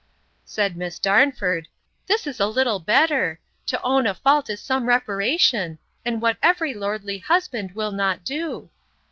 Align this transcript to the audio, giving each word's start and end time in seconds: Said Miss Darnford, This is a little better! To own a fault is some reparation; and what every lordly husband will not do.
Said 0.45 0.75
Miss 0.75 0.97
Darnford, 0.97 1.67
This 2.07 2.25
is 2.25 2.39
a 2.39 2.47
little 2.47 2.79
better! 2.79 3.39
To 3.67 3.79
own 3.83 4.07
a 4.07 4.15
fault 4.15 4.49
is 4.49 4.59
some 4.59 4.87
reparation; 4.87 5.77
and 6.03 6.23
what 6.23 6.37
every 6.41 6.73
lordly 6.73 7.19
husband 7.19 7.75
will 7.75 7.91
not 7.91 8.23
do. 8.25 8.71